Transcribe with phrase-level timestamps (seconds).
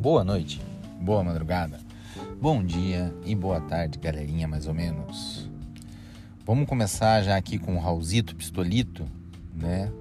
[0.00, 0.62] boa noite,
[0.98, 1.78] boa madrugada,
[2.40, 5.46] bom dia e boa tarde, galerinha, mais ou menos.
[6.46, 9.06] Vamos começar já aqui com o Raulzito Pistolito,
[9.54, 9.92] né?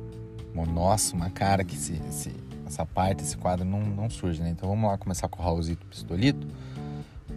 [0.73, 2.33] Nossa, uma cara que esse, esse,
[2.65, 4.51] essa parte, esse quadro não, não surge, né?
[4.51, 6.47] Então vamos lá começar com o Raulzito Pistolito,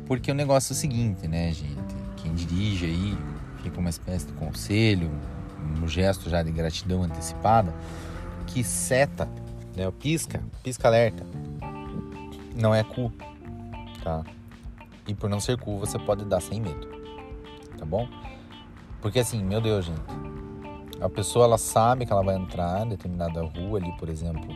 [0.07, 1.97] porque o negócio é o seguinte, né, gente?
[2.19, 3.19] Quem dirige aí
[3.61, 5.11] fica uma espécie de conselho,
[5.83, 7.75] um gesto já de gratidão antecipada,
[8.47, 9.29] que seta,
[9.77, 9.91] né?
[9.99, 11.27] Pisca, pisca alerta.
[12.55, 13.13] Não é cu,
[14.03, 14.23] tá?
[15.07, 16.87] E por não ser cu, você pode dar sem medo,
[17.79, 18.07] tá bom?
[19.01, 20.01] Porque assim, meu Deus, gente,
[21.01, 24.47] a pessoa ela sabe que ela vai entrar em determinada rua ali, por exemplo,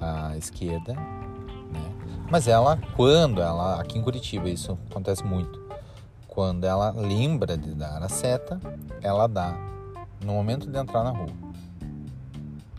[0.00, 1.92] à esquerda, né?
[2.30, 5.60] Mas ela, quando ela, aqui em Curitiba isso acontece muito,
[6.26, 8.60] quando ela lembra de dar a seta,
[9.02, 9.56] ela dá
[10.24, 11.32] no momento de entrar na rua,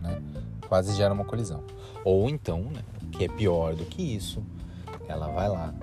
[0.00, 0.20] né?
[0.68, 1.62] Quase gera uma colisão.
[2.04, 4.42] Ou então, né, que é pior do que isso,
[5.08, 5.74] ela vai lá,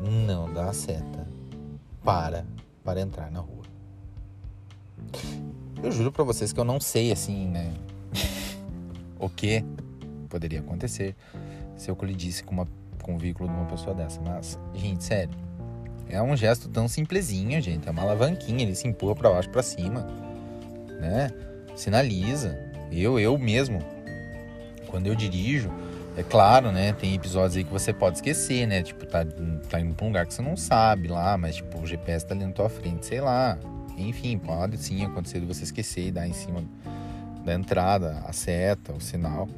[0.00, 1.26] não dá a seta,
[2.02, 2.44] para
[2.84, 3.64] para entrar na rua.
[5.82, 7.72] Eu juro para vocês que eu não sei assim, né?
[9.18, 9.64] o que
[10.28, 11.16] poderia acontecer
[11.76, 12.68] se eu colidisse com, uma,
[13.02, 14.20] com o veículo de uma pessoa dessa.
[14.20, 15.34] Mas, gente, sério.
[16.08, 17.88] É um gesto tão simplesinho, gente.
[17.88, 20.06] É uma alavanquinha, ele se empurra para baixo, para cima,
[21.00, 21.30] né?
[21.74, 22.56] Sinaliza.
[22.92, 23.80] Eu, eu mesmo,
[24.88, 25.70] quando eu dirijo,
[26.16, 26.92] é claro, né?
[26.92, 28.82] Tem episódios aí que você pode esquecer, né?
[28.82, 29.24] Tipo, tá,
[29.68, 32.34] tá indo pra um lugar que você não sabe lá, mas tipo, o GPS tá
[32.34, 33.58] ali na tua frente, sei lá.
[33.96, 36.64] Enfim, pode sim acontecer de você esquecer e dar em cima
[37.44, 39.48] da entrada, a seta, o sinal.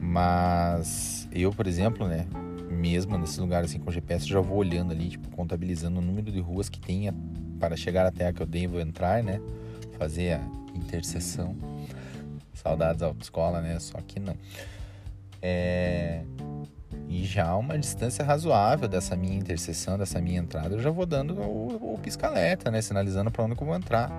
[0.00, 2.26] Mas eu, por exemplo, né,
[2.70, 6.40] mesmo nesse lugar assim com GPS, já vou olhando ali, tipo, contabilizando o número de
[6.40, 7.14] ruas que tenha
[7.58, 9.40] para chegar até a que eu devo entrar, né?
[9.98, 10.40] Fazer a
[10.74, 11.56] interseção.
[12.54, 13.78] Saudades da autoescola, né?
[13.78, 14.36] Só que não.
[15.40, 16.22] É...
[17.08, 21.34] E já uma distância razoável dessa minha interseção, dessa minha entrada, eu já vou dando
[21.40, 22.82] o, o pisca-alerta, né?
[22.82, 24.10] Sinalizando para onde eu vou entrar,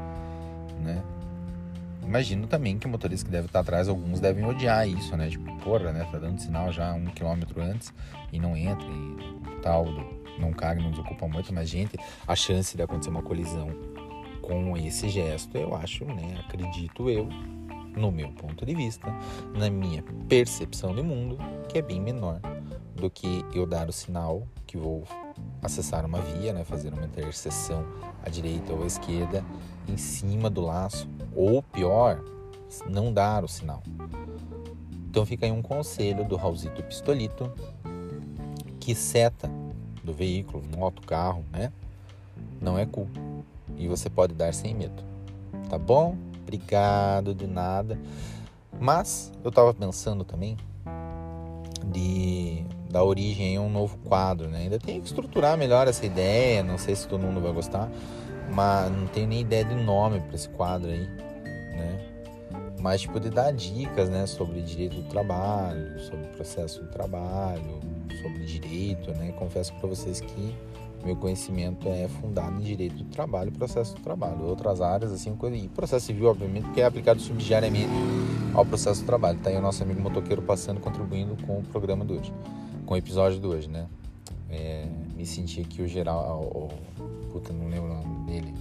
[0.84, 1.04] né?
[2.04, 5.30] Imagino também que o motorista que deve estar atrás, alguns devem odiar isso, né?
[5.30, 6.08] Tipo, porra, né?
[6.12, 7.94] Tá dando sinal já um quilômetro antes
[8.34, 9.86] e não entra e tal,
[10.40, 11.96] não caga, não desocupa muito, mas, gente,
[12.28, 13.70] a chance de acontecer uma colisão
[14.42, 16.40] com esse gesto, eu acho, né?
[16.48, 17.30] Acredito eu,
[17.96, 19.08] no meu ponto de vista,
[19.56, 22.40] na minha percepção de mundo, que é bem menor
[22.96, 25.04] do que eu dar o sinal que vou
[25.62, 27.86] acessar uma via, né, fazer uma interseção
[28.24, 29.44] à direita ou à esquerda
[29.88, 32.24] em cima do laço, ou pior,
[32.88, 33.82] não dar o sinal.
[35.10, 37.52] Então fica aí um conselho do Raulzito Pistolito,
[38.80, 39.50] que seta
[40.04, 41.72] do veículo, moto, carro, né,
[42.62, 43.08] não é cool.
[43.78, 45.04] E você pode dar sem medo.
[45.70, 46.16] Tá bom?
[46.50, 48.00] Obrigado de nada.
[48.80, 50.58] Mas eu tava pensando também
[51.86, 54.62] de dar origem a um novo quadro, né?
[54.62, 57.88] Ainda tem que estruturar melhor essa ideia, não sei se todo mundo vai gostar,
[58.52, 62.00] mas não tenho nem ideia de nome para esse quadro aí, né?
[62.80, 67.80] Mas tipo de dar dicas, né, sobre direito do trabalho, sobre processo do trabalho,
[68.24, 69.34] sobre direito, né?
[69.34, 70.56] Confesso para vocês que
[71.06, 74.44] meu conhecimento é fundado em direito do trabalho processo do trabalho.
[74.46, 77.90] Outras áreas, assim, e processo civil, obviamente, que é aplicado subsidiariamente
[78.54, 79.40] ao processo do trabalho.
[79.40, 82.34] Tá aí o nosso amigo motoqueiro passando, contribuindo com o programa de hoje,
[82.86, 83.88] com o episódio de hoje, né?
[84.50, 86.70] É, me senti aqui o geral, o,
[87.32, 88.54] puta, não lembro o nome dele,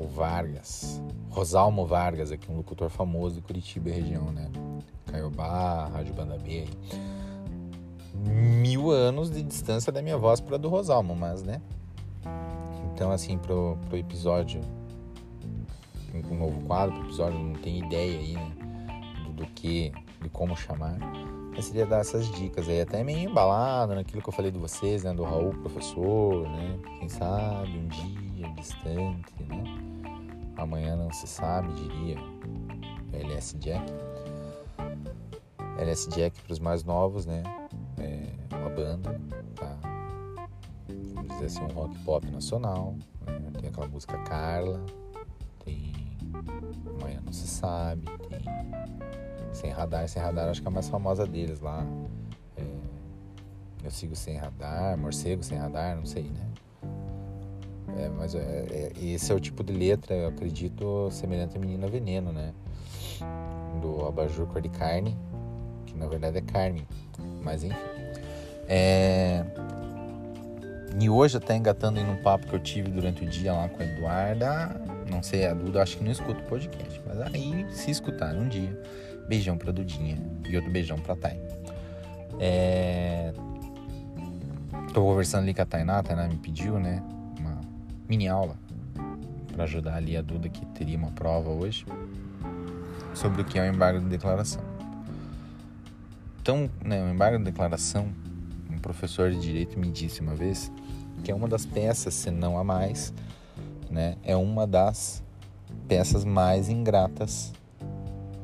[0.00, 4.50] o Vargas, Rosalmo Vargas, aqui um locutor famoso de Curitiba região, né?
[5.06, 6.66] Caiobá, Rádio Banda B
[8.26, 11.60] mil anos de distância da minha voz para do Rosalmo, mas né?
[12.92, 14.60] Então, assim, pro, pro episódio,
[16.30, 18.52] um novo quadro, pro episódio, não tem ideia aí, né?
[19.24, 20.98] Do, do que, de como chamar.
[21.54, 25.04] Mas seria dar essas dicas aí, até meio embalado naquilo que eu falei de vocês,
[25.04, 25.12] né?
[25.12, 26.78] Do Raul, professor, né?
[26.98, 29.64] Quem sabe um dia distante, né?
[30.56, 32.18] Amanhã não se sabe, diria
[33.12, 33.92] LS Jack.
[35.78, 37.42] LS Jack para os mais novos, né?
[38.00, 39.20] É, uma banda,
[39.54, 39.78] tá?
[41.14, 42.94] Vamos dizer assim, um rock pop nacional.
[43.26, 43.50] Né?
[43.60, 44.84] Tem aquela música Carla,
[45.64, 45.92] tem
[46.98, 48.40] Amanhã Não Se Sabe, tem
[49.52, 50.08] Sem Radar.
[50.08, 51.86] Sem Radar acho que é a mais famosa deles lá.
[52.56, 52.64] É,
[53.84, 56.50] eu sigo Sem Radar, Morcego Sem Radar, não sei, né?
[57.96, 61.86] É, mas é, é, esse é o tipo de letra, eu acredito, semelhante a Menina
[61.86, 62.54] Veneno, né?
[63.80, 65.16] Do Abajur Cor de Carne,
[65.86, 66.86] que na verdade é Carmen,
[67.42, 67.76] mas enfim.
[68.68, 69.44] É...
[71.00, 73.82] E hoje até engatando em um papo que eu tive durante o dia lá com
[73.82, 74.80] a Eduarda.
[75.10, 78.48] Não sei, a Duda acho que não escuta o podcast, mas aí se escutar um
[78.48, 78.80] dia,
[79.28, 80.18] beijão pra Dudinha
[80.48, 81.40] e outro beijão pra Thay.
[82.38, 83.32] É...
[84.86, 87.02] Estou conversando ali com a Tainá, a Tainá me pediu, né,
[87.38, 87.60] uma
[88.08, 88.56] mini aula
[89.52, 91.84] para ajudar ali a Duda que teria uma prova hoje
[93.14, 94.62] sobre o que é o embargo de declaração.
[96.40, 98.08] Então, né, o embargo de declaração,
[98.70, 100.72] um professor de direito me disse uma vez
[101.22, 103.12] que é uma das peças, se não a mais,
[103.90, 105.22] né, é uma das
[105.86, 107.52] peças mais ingratas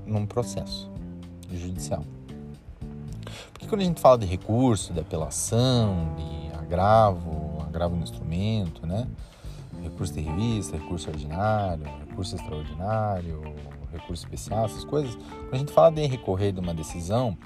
[0.04, 0.90] num processo
[1.50, 2.04] judicial.
[3.52, 9.06] Porque quando a gente fala de recurso, de apelação, de agravo, agravo no instrumento, né?
[9.82, 13.43] Recurso de revista, recurso ordinário, recurso extraordinário,
[13.93, 15.14] recurso especial, essas coisas.
[15.14, 17.37] Quando a gente fala de recorrer de uma decisão,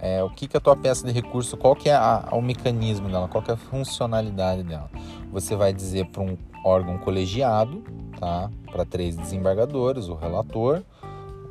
[0.00, 3.08] é, o que, que a tua peça de recurso, qual que é a, o mecanismo
[3.08, 4.90] dela, qual que é a funcionalidade dela.
[5.30, 7.82] Você vai dizer para um órgão colegiado,
[8.18, 8.50] tá?
[8.70, 10.82] para três desembargadores, o relator,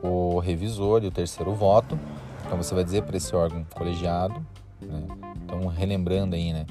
[0.01, 1.99] o revisor e o terceiro voto.
[2.45, 4.43] Então você vai dizer para esse órgão colegiado,
[4.81, 5.03] né?
[5.43, 6.65] então relembrando aí, né?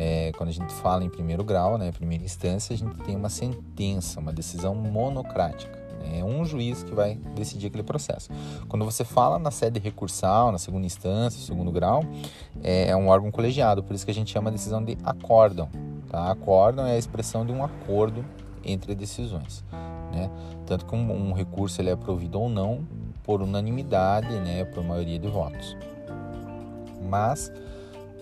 [0.00, 3.28] É, quando a gente fala em primeiro grau, né, primeira instância, a gente tem uma
[3.28, 5.76] sentença, uma decisão monocrática.
[6.12, 8.30] É um juiz que vai decidir aquele processo.
[8.68, 12.04] Quando você fala na sede recursal, na segunda instância, segundo grau,
[12.62, 15.68] é, é um órgão colegiado, por isso que a gente chama decisão de acórdão.
[16.08, 16.30] Tá?
[16.30, 18.24] Acórdão é a expressão de um acordo
[18.64, 19.64] entre decisões.
[20.12, 20.30] Né?
[20.66, 22.86] Tanto que um, um recurso ele é provido ou não
[23.28, 25.76] por unanimidade, né, por maioria de votos.
[27.10, 27.52] Mas,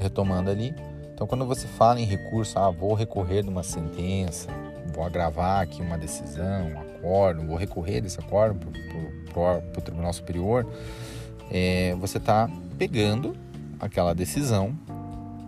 [0.01, 0.75] retomando ali,
[1.15, 4.49] então quando você fala em recurso, ah, vou recorrer de uma sentença,
[4.93, 8.67] vou agravar aqui uma decisão, um acordo, vou recorrer desse acordo
[9.33, 10.67] para o Tribunal Superior,
[11.51, 13.37] é, você está pegando
[13.79, 14.77] aquela decisão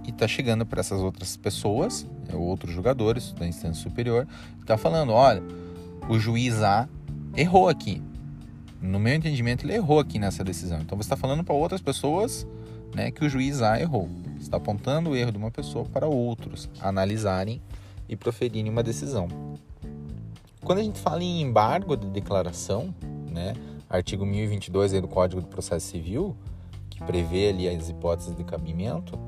[0.06, 4.26] e está chegando para essas outras pessoas, é, outros jogadores da instância superior,
[4.60, 5.42] está falando, olha,
[6.08, 6.88] o juiz A
[7.36, 8.00] errou aqui.
[8.80, 10.80] No meu entendimento, ele errou aqui nessa decisão.
[10.80, 12.46] Então você está falando para outras pessoas
[12.94, 14.08] né, que o juiz A errou.
[14.36, 17.60] Você está apontando o erro de uma pessoa para outros analisarem
[18.08, 19.28] e proferirem uma decisão.
[20.68, 22.94] Quando a gente fala em embargo de declaração,
[23.32, 23.54] né,
[23.88, 26.36] artigo 1022 aí do Código do Processo Civil,
[26.90, 29.18] que prevê ali as hipóteses de cabimento,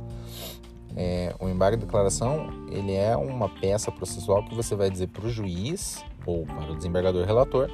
[0.95, 5.25] é, o embargo de declaração ele é uma peça processual que você vai dizer para
[5.25, 7.71] o juiz ou para o desembargador relator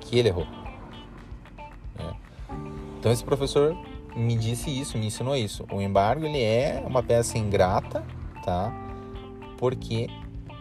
[0.00, 0.46] que ele errou.
[1.98, 2.14] É.
[3.00, 3.76] Então esse professor
[4.14, 5.66] me disse isso, me ensinou isso.
[5.72, 8.04] O embargo ele é uma peça ingrata,
[8.44, 8.72] tá?
[9.58, 10.06] Porque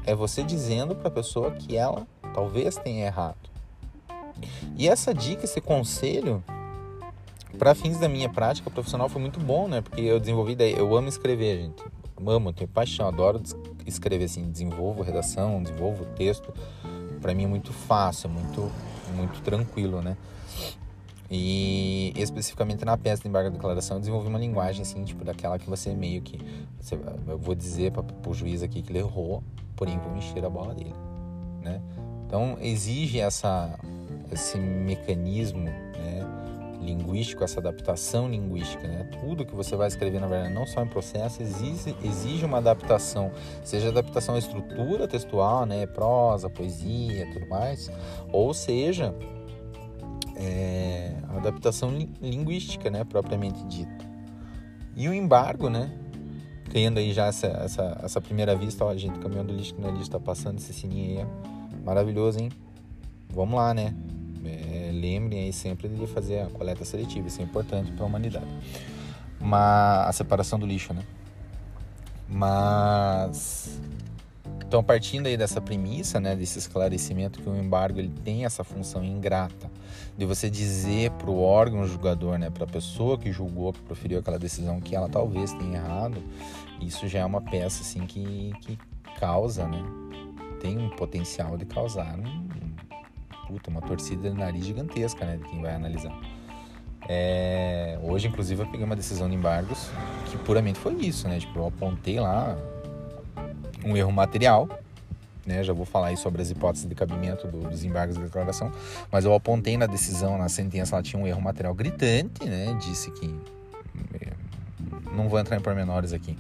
[0.07, 3.38] é você dizendo para a pessoa que ela talvez tenha errado.
[4.75, 6.44] E essa dica, esse conselho,
[7.59, 9.81] para fins da minha prática profissional foi muito bom, né?
[9.81, 11.83] Porque eu desenvolvi, eu amo escrever, gente
[12.25, 13.42] amo, tenho paixão, adoro
[13.86, 16.54] escrever assim, desenvolvo redação, desenvolvo texto.
[17.21, 18.71] Para mim é muito fácil, muito
[19.15, 20.18] muito tranquilo, né?
[21.30, 25.60] E especificamente na peça de embargo de declaração, eu desenvolvi uma linguagem assim, tipo daquela
[25.60, 26.40] que você meio que
[26.80, 26.98] você,
[27.28, 29.44] eu vou dizer para o juiz aqui que ele errou,
[29.76, 30.96] porém vou encher a bola dele,
[31.62, 31.82] né?
[32.26, 33.78] Então exige essa
[34.32, 35.78] esse mecanismo, né?
[36.82, 39.10] linguístico, essa adaptação linguística, né?
[39.20, 43.32] Tudo que você vai escrever, na verdade, não só em processo, exige, exige uma adaptação,
[43.64, 45.86] seja adaptação à estrutura textual, né?
[45.86, 47.92] Prosa, poesia, tudo mais,
[48.32, 49.14] ou seja,
[50.38, 53.04] é, adaptação li linguística, né?
[53.04, 54.06] Propriamente dita.
[54.95, 55.92] E o embargo, né?
[56.71, 59.90] Tendo aí já essa, essa, essa primeira vista, ó, gente, caminhão do lixo que na
[59.90, 62.50] lista tá passando esse sininho aí, maravilhoso, hein?
[63.30, 63.95] Vamos lá, né?
[64.45, 68.47] É, lembrem aí sempre de fazer a coleta seletiva, isso é importante para a humanidade.
[69.40, 71.04] Mas a separação do lixo, né?
[72.28, 73.80] Mas
[74.68, 79.02] então partindo aí dessa premissa, né, desse esclarecimento que o embargo ele tem essa função
[79.02, 79.71] ingrata
[80.18, 84.19] de você dizer para o órgão julgador, né, para a pessoa que julgou, que proferiu
[84.19, 86.21] aquela decisão que ela talvez tenha errado,
[86.81, 88.78] isso já é uma peça assim que, que
[89.18, 89.81] causa, né,
[90.59, 92.50] tem um potencial de causar um,
[93.47, 96.12] puta, uma torcida de nariz gigantesca, né, de quem vai analisar.
[97.09, 99.90] É, hoje, inclusive, eu peguei uma decisão de embargos
[100.30, 101.40] que puramente foi isso, né?
[101.40, 102.57] Tipo, eu apontei lá
[103.84, 104.68] um erro material,
[105.46, 105.64] né?
[105.64, 108.72] Já vou falar aí sobre as hipóteses de cabimento do, dos embargos de declaração,
[109.12, 112.78] mas eu apontei na decisão, na sentença, ela tinha um erro material gritante, né?
[112.80, 113.34] Disse que
[114.22, 114.31] é,
[115.16, 116.38] não vou entrar em pormenores aqui,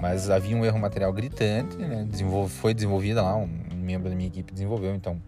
[0.00, 2.06] mas havia um erro material gritante, né?
[2.48, 3.48] Foi desenvolvida lá, um,
[3.88, 5.20] membro da minha equipe desenvolveu, então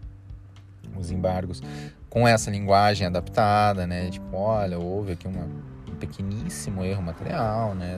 [0.95, 1.63] os embargos
[2.09, 4.09] com essa linguagem adaptada, né?
[4.09, 5.70] Tipo, olha, houve aqui uma, um
[6.01, 7.97] pequeníssimo erro material, né?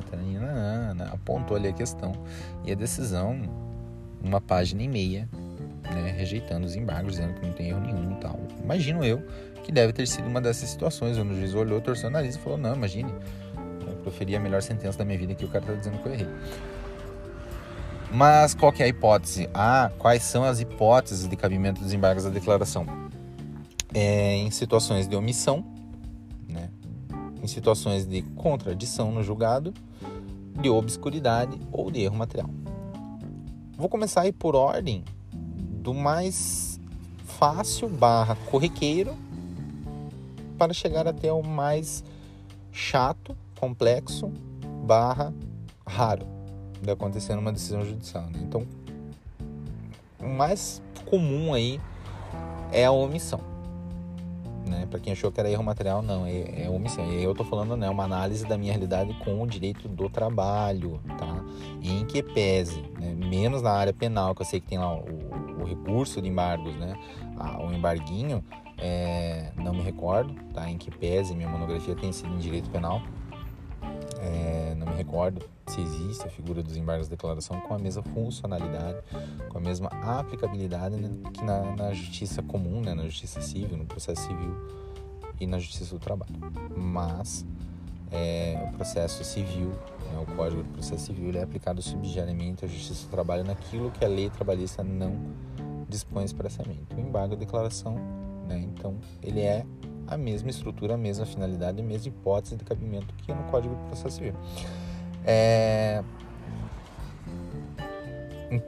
[1.11, 2.11] Apontou ali a questão
[2.65, 3.41] e a decisão,
[4.21, 5.29] uma página e meia,
[5.83, 6.13] né?
[6.15, 8.39] Rejeitando os embargos, dizendo que não tem erro nenhum e tal.
[8.61, 9.23] Imagino eu
[9.63, 12.39] que deve ter sido uma dessas situações, onde o juiz olhou, torceu o nariz e
[12.39, 13.13] falou: Não, imagine,
[13.87, 16.13] eu proferi a melhor sentença da minha vida que o cara tá dizendo que eu
[16.13, 16.27] errei.
[18.11, 19.49] Mas qual que é a hipótese?
[19.53, 22.85] Ah, quais são as hipóteses de cabimento dos embargos da declaração?
[23.91, 25.72] É, em situações de omissão?
[27.43, 29.73] Em situações de contradição no julgado,
[30.61, 32.49] de obscuridade ou de erro material.
[33.75, 36.79] Vou começar aí por ordem do mais
[37.25, 39.13] fácil barra corriqueiro
[40.57, 42.03] para chegar até o mais
[42.71, 44.31] chato, complexo
[44.85, 45.33] barra
[45.85, 46.25] raro
[46.81, 48.23] de acontecer numa decisão judicial.
[48.29, 48.39] Né?
[48.43, 48.65] Então,
[50.19, 51.79] o mais comum aí
[52.71, 53.52] é a omissão.
[54.83, 54.87] Né?
[54.89, 57.05] Para quem achou que era erro material, não, é, é omissão.
[57.11, 60.99] E eu tô falando, né, uma análise da minha realidade com o direito do trabalho,
[61.17, 61.43] tá?
[61.81, 63.13] Em que pese, né?
[63.13, 66.75] menos na área penal, que eu sei que tem lá o, o recurso de embargos,
[66.75, 66.95] né?
[67.59, 68.43] O embarguinho,
[68.77, 70.69] é, não me recordo, tá?
[70.69, 73.01] Em que pese minha monografia tem sido em direito penal,
[74.19, 74.62] é,
[74.93, 78.99] me recordo se existe a figura dos embargos de declaração com a mesma funcionalidade,
[79.49, 83.85] com a mesma aplicabilidade né, que na, na, justiça comum, né, na justiça civil, no
[83.85, 84.55] processo civil
[85.39, 86.33] e na justiça do trabalho.
[86.77, 87.45] Mas
[88.11, 93.07] é, o processo civil, né, o Código de Processo Civil, é aplicado subsidiariamente à justiça
[93.07, 95.17] do trabalho naquilo que a lei trabalhista não
[95.89, 96.93] dispõe expressamente.
[96.95, 97.95] O embargo de declaração,
[98.47, 99.65] né, então, ele é
[100.07, 103.81] a mesma estrutura, a mesma finalidade, a mesma hipótese de cabimento que no Código de
[103.83, 104.33] Processo Civil.
[105.25, 106.03] É...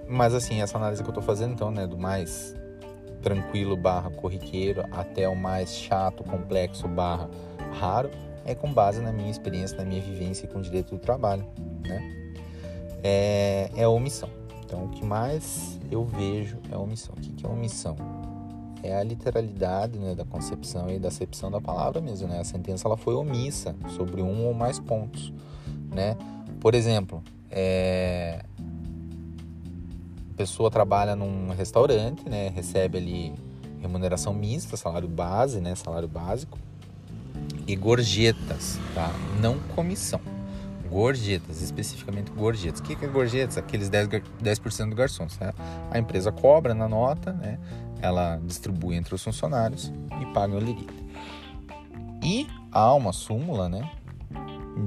[0.08, 2.56] Mas assim, essa análise que eu estou fazendo então, né, do mais
[3.22, 7.30] tranquilo barra corriqueiro até o mais chato, complexo barra
[7.80, 8.10] raro,
[8.46, 11.46] é com base na minha experiência, na minha vivência com o direito do trabalho,
[11.82, 12.32] né?
[13.04, 14.30] É, é omissão.
[14.64, 17.14] Então, o que mais eu vejo é omissão.
[17.18, 17.96] O que é omissão?
[18.86, 22.40] É a literalidade né, da concepção e da acepção da palavra mesmo, né?
[22.40, 25.34] A sentença ela foi omissa sobre um ou mais pontos,
[25.94, 26.16] né?
[26.60, 28.44] Por exemplo, é...
[30.32, 32.50] a pessoa trabalha num restaurante, né?
[32.50, 33.34] Recebe ali
[33.82, 35.76] remuneração mista, salário base, né?
[35.76, 36.58] Salário básico
[37.68, 39.12] e gorjetas, tá?
[39.40, 40.20] Não comissão.
[40.90, 42.80] Gorjetas, especificamente gorjetas.
[42.80, 43.58] O que é gorjetas?
[43.58, 45.28] Aqueles 10%, 10 do garçom?
[45.92, 47.60] A empresa cobra na nota, né?
[48.02, 51.06] Ela distribui entre os funcionários e paga o lirite.
[52.24, 53.90] E há uma súmula, né,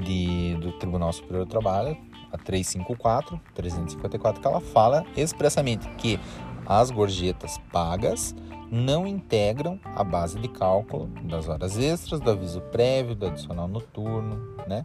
[0.05, 1.97] de, do Tribunal Superior do Trabalho,
[2.33, 6.19] a 354, 354, que ela fala expressamente que
[6.67, 8.35] as gorjetas pagas
[8.71, 14.57] não integram a base de cálculo das horas extras, do aviso prévio, do adicional noturno,
[14.67, 14.83] né?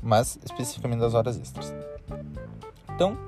[0.00, 1.74] Mas especificamente das horas extras.
[2.94, 3.18] Então,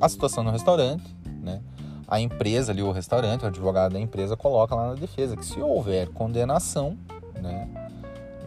[0.00, 1.04] a situação no restaurante,
[1.42, 1.62] né?
[2.06, 5.60] A empresa ali, o restaurante, o advogado da empresa coloca lá na defesa que se
[5.60, 6.96] houver condenação,
[7.40, 7.68] né,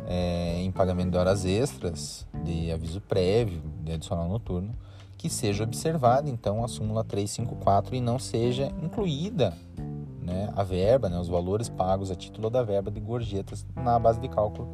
[0.07, 4.73] é, em pagamento de horas extras, de aviso prévio, de adicional noturno,
[5.17, 9.53] que seja observada então a súmula 354 e não seja incluída
[10.21, 14.19] né, a verba, né, os valores pagos a título da verba de gorjetas na base
[14.19, 14.67] de cálculo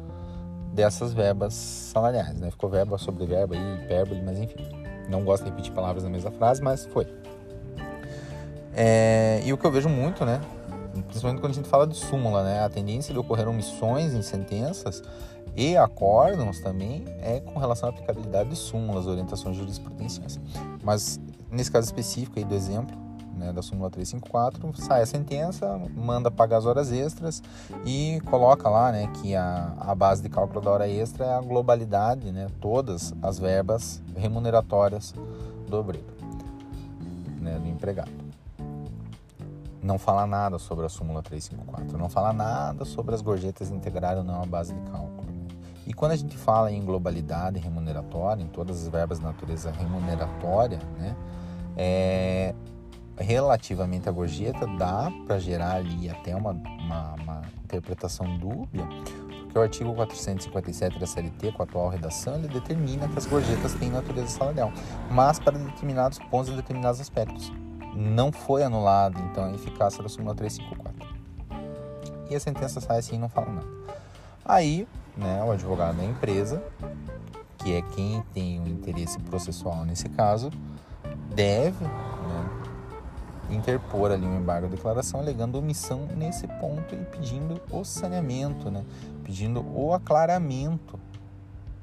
[0.74, 2.38] dessas verbas salariais.
[2.38, 2.50] Né?
[2.50, 4.66] Ficou verba sobre verba e hipérbole, mas enfim.
[5.08, 7.06] Não gosto de repetir palavras na mesma frase, mas foi.
[8.74, 10.40] É, e o que eu vejo muito, né?
[11.06, 12.64] Principalmente quando a gente fala de súmula, né?
[12.64, 15.02] A tendência de ocorrer omissões em sentenças
[15.56, 20.40] e acórdãos também é com relação à aplicabilidade de súmulas, orientações jurisprudenciais.
[20.82, 22.96] Mas nesse caso específico aí do exemplo,
[23.36, 27.42] né, da súmula 354, sai a sentença, manda pagar as horas extras
[27.84, 31.40] e coloca lá, né, que a, a base de cálculo da hora extra é a
[31.40, 35.14] globalidade, né, todas as verbas remuneratórias
[35.68, 36.06] do obreiro,
[37.40, 38.23] né, do empregado
[39.84, 44.24] não fala nada sobre a súmula 354, não fala nada sobre as gorjetas integradas ou
[44.24, 45.22] não à base de cálculo.
[45.86, 50.78] E quando a gente fala em globalidade remuneratória, em todas as verbas de natureza remuneratória,
[50.98, 51.14] né,
[51.76, 52.54] é,
[53.18, 58.88] relativamente à gorjeta, dá para gerar ali até uma, uma, uma, interpretação dúbia,
[59.42, 63.74] porque o artigo 457 da CLT, com a atual redação, ele determina que as gorjetas
[63.74, 64.72] têm natureza salarial,
[65.10, 67.52] mas para determinados pontos e determinados aspectos
[67.94, 71.14] não foi anulado, então a eficácia da súmula 354.
[72.30, 73.66] E a sentença sai assim e não fala nada.
[74.44, 74.86] Aí,
[75.16, 76.62] né, o advogado da empresa,
[77.58, 80.50] que é quem tem o interesse processual nesse caso,
[81.34, 82.50] deve né,
[83.50, 88.84] interpor ali um embargo de declaração alegando omissão nesse ponto e pedindo o saneamento, né,
[89.22, 90.98] pedindo o aclaramento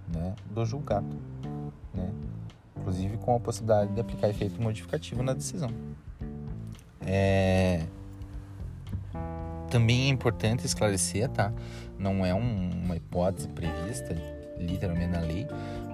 [0.08, 1.15] né, do julgado.
[1.94, 2.10] Né,
[2.77, 5.70] inclusive com a possibilidade de aplicar efeito modificativo na decisão.
[7.05, 7.81] É...
[9.70, 11.53] Também é importante esclarecer, tá?
[11.98, 14.15] Não é um, uma hipótese prevista
[14.62, 15.48] literalmente na lei,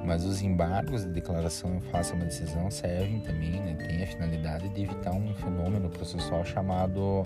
[0.06, 4.08] mas os embargos de declaração em face a uma decisão servem também, né, tem a
[4.08, 7.24] finalidade de evitar um fenômeno processual chamado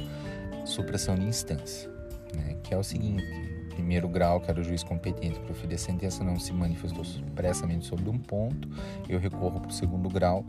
[0.66, 1.90] supressão de instância,
[2.36, 3.24] né, que é o seguinte:
[3.70, 7.86] primeiro grau, que era o juiz competente para proferir a sentença, não se manifestou expressamente
[7.86, 8.68] sobre um ponto,
[9.10, 10.46] eu recorro para o segundo grau.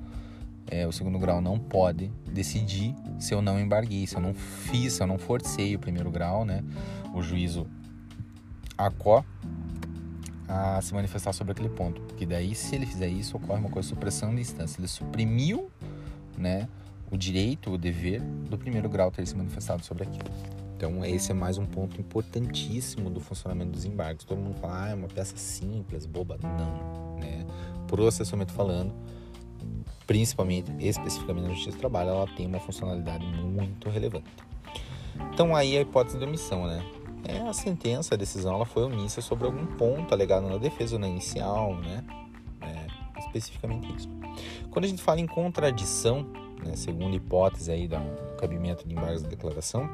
[0.70, 4.94] É, o segundo grau não pode decidir se eu não embarguei, se eu não fiz,
[4.94, 6.64] se eu não forcei o primeiro grau, né?
[7.14, 7.66] O juízo
[8.78, 9.24] ACO
[10.48, 13.88] a se manifestar sobre aquele ponto, porque daí se ele fizer isso ocorre uma coisa
[13.88, 15.70] supressão de instância, ele suprimiu,
[16.36, 16.68] né,
[17.10, 20.30] o direito, o dever do primeiro grau ter se manifestado sobre aquilo.
[20.76, 24.24] Então, esse é mais um ponto importantíssimo do funcionamento dos embargos.
[24.24, 26.38] Todo mundo fala, ah, é uma peça simples, boba.
[26.42, 27.46] Não, né?
[27.86, 28.92] Processualmente falando,
[30.12, 34.26] principalmente, especificamente na Justiça do Trabalho, ela tem uma funcionalidade muito relevante.
[35.32, 36.84] Então, aí a hipótese de omissão, né?
[37.24, 41.00] É a sentença, a decisão, ela foi omissa sobre algum ponto alegado na defesa ou
[41.00, 42.04] na inicial, né?
[42.60, 44.06] É, especificamente isso.
[44.70, 46.26] Quando a gente fala em contradição,
[46.62, 47.96] né, segundo hipótese aí do
[48.36, 49.88] cabimento de embargos da declaração,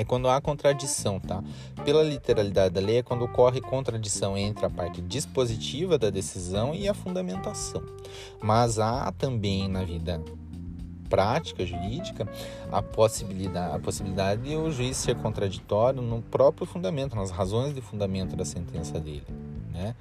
[0.00, 1.44] é quando há contradição, tá?
[1.84, 6.88] Pela literalidade da lei, é quando ocorre contradição entre a parte dispositiva da decisão e
[6.88, 7.82] a fundamentação.
[8.42, 10.18] Mas há também na vida
[11.10, 12.26] prática jurídica
[12.72, 17.82] a possibilidade, a possibilidade de o juiz ser contraditório no próprio fundamento, nas razões de
[17.82, 19.26] fundamento da sentença dele,
[19.70, 19.94] né?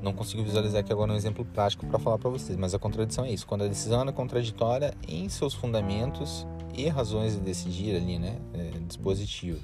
[0.00, 3.24] Não consigo visualizar aqui agora um exemplo prático para falar para vocês, mas a contradição
[3.24, 8.18] é isso, quando a decisão é contraditória em seus fundamentos e razões de decidir ali,
[8.18, 8.36] né?
[8.52, 9.60] É, dispositivo.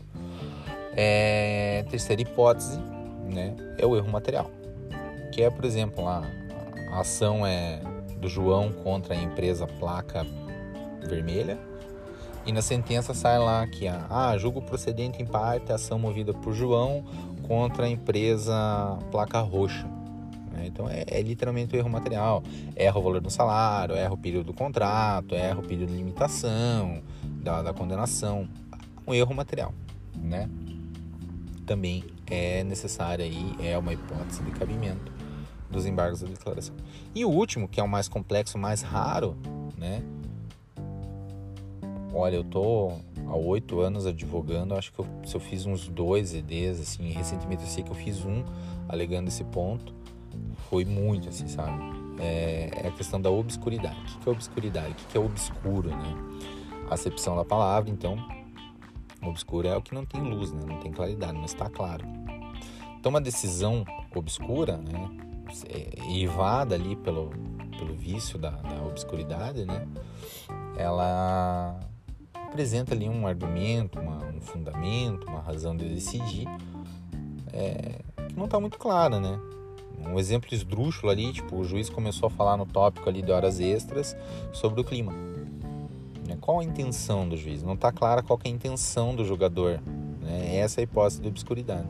[0.97, 2.79] É, terceira hipótese,
[3.29, 3.55] né?
[3.79, 4.51] É o erro material,
[5.33, 6.23] que é, por exemplo, a,
[6.93, 7.81] a ação é
[8.21, 10.27] do João contra a empresa Placa
[11.09, 11.59] Vermelha
[12.47, 16.33] e na sentença sai lá que a ah, julgo procedente em parte a ação movida
[16.33, 17.05] por João
[17.47, 19.87] contra a empresa Placa Roxa.
[20.51, 20.67] Né?
[20.67, 22.43] Então é, é, literalmente o erro material.
[22.77, 27.03] Erra o valor do salário, erra o período do contrato, erra o período de limitação
[27.23, 28.49] da, da condenação.
[29.07, 29.73] Um erro material,
[30.17, 30.49] né?
[31.67, 35.13] Também é necessária aí, é uma hipótese de cabimento
[35.71, 36.75] dos embargos da declaração.
[37.15, 39.37] E o último, que é o mais complexo, mais raro,
[39.77, 40.03] né?
[42.13, 42.93] Olha, eu tô
[43.27, 47.63] há oito anos advogando, acho que eu, se eu fiz uns dois EDs, assim, recentemente
[47.63, 48.45] eu sei que eu fiz um
[48.89, 49.95] alegando esse ponto,
[50.69, 51.73] foi muito, assim, sabe?
[52.19, 53.97] É, é a questão da obscuridade.
[54.17, 54.91] O que é obscuridade?
[54.91, 56.15] O que é obscuro, né?
[56.91, 58.17] A acepção da palavra, então,
[59.23, 60.63] obscuro é o que não tem luz, né?
[60.67, 62.05] Não tem claridade, não está claro.
[62.99, 65.11] Então, uma decisão obscura, né?
[66.09, 67.31] Evada ali pelo,
[67.79, 69.89] pelo vício da, da obscuridade, né?
[70.77, 71.81] Ela
[72.35, 76.47] apresenta ali um argumento, uma, um fundamento, uma razão de decidir
[77.53, 79.41] é, que não está muito clara, né?
[80.07, 83.61] Um exemplo esdrúxulo ali, tipo, o juiz começou a falar no tópico ali de horas
[83.61, 84.17] extras
[84.53, 85.13] sobre o clima.
[86.27, 86.37] Né?
[86.41, 87.63] Qual a intenção do juiz?
[87.63, 89.81] Não está clara qual é a intenção do jogador.
[90.21, 90.57] Né?
[90.57, 91.87] Essa é a hipótese de obscuridade.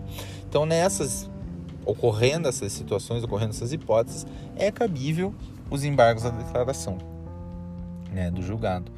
[0.48, 1.30] Então, nessas,
[1.84, 5.34] ocorrendo essas situações, ocorrendo essas hipóteses, é cabível
[5.70, 6.98] os embargos da declaração
[8.12, 8.90] né, do julgado.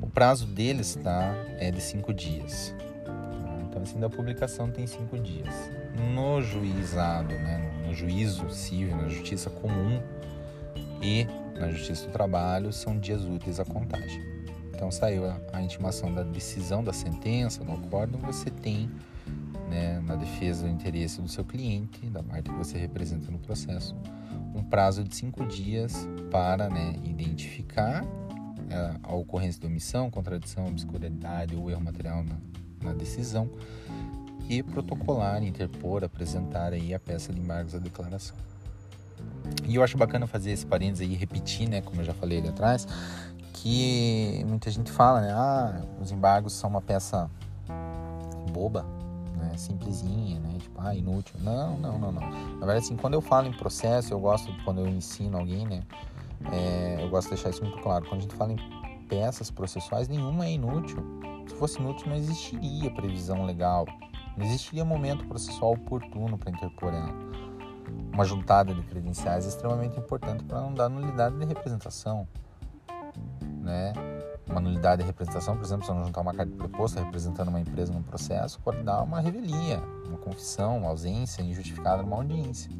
[0.00, 2.74] O prazo deles tá, é de cinco dias.
[3.68, 5.70] Então, assim, da publicação tem cinco dias.
[6.14, 10.00] No juizado, né, no juízo civil, na justiça comum
[11.02, 11.26] e
[11.58, 14.22] na justiça do trabalho, são dias úteis a contagem.
[14.72, 18.88] Então, saiu a, a intimação da decisão da sentença, do acórdão, você tem
[19.68, 23.94] né, na defesa do interesse do seu cliente, da parte que você representa no processo,
[24.54, 28.04] um prazo de cinco dias para né, identificar
[28.70, 32.38] é, a ocorrência de omissão, contradição, obscuridade ou erro material na,
[32.82, 33.50] na decisão
[34.50, 38.36] e protocolar, interpor, apresentar aí a peça de embargos da declaração.
[39.68, 42.48] E eu acho bacana fazer esse parênteses aí, repetir, né, como eu já falei ali
[42.48, 42.84] atrás,
[43.52, 47.30] que muita gente fala, né, ah, os embargos são uma peça
[48.52, 48.84] boba,
[49.36, 51.36] né, simplesinha, né, tipo, ah, inútil.
[51.38, 52.20] Não, não, não, não.
[52.20, 55.84] Na verdade, assim, quando eu falo em processo, eu gosto, quando eu ensino alguém, né,
[56.50, 58.04] é, eu gosto de deixar isso muito claro.
[58.06, 60.98] Quando a gente fala em peças processuais, nenhuma é inútil.
[61.46, 63.86] Se fosse inútil, não existiria previsão legal,
[64.40, 67.14] não existiria momento processual oportuno para interpor ela.
[68.12, 72.26] Uma juntada de credenciais é extremamente importante para não dar nulidade de representação.
[73.60, 73.92] Né?
[74.48, 77.48] Uma nulidade de representação, por exemplo, se eu não juntar uma carta de preposto representando
[77.48, 82.70] uma empresa num processo, pode dar uma revelia, uma confissão, uma ausência injustificada numa audiência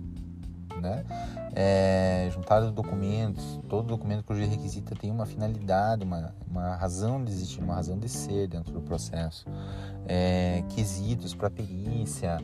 [0.80, 1.04] né?
[1.54, 2.28] É,
[2.72, 7.60] documentos, todo documento que o juiz requisita tem uma finalidade, uma, uma razão de existir,
[7.60, 9.46] uma razão de ser dentro do processo.
[10.06, 12.38] É, quesitos para perícia,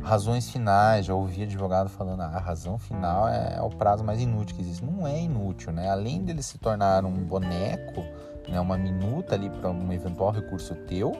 [0.00, 4.20] razões finais, já ouvi advogado falando, ah, a razão final é, é o prazo mais
[4.20, 4.84] inútil que existe.
[4.84, 5.90] Não é inútil, né?
[5.90, 8.02] Além dele se tornar um boneco,
[8.48, 11.12] né, uma minuta ali para um eventual recurso teu,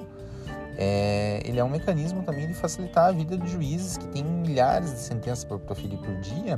[0.81, 4.93] é, ele é um mecanismo também de facilitar a vida dos juízes que tem milhares
[4.93, 6.57] de sentenças para proferir por dia.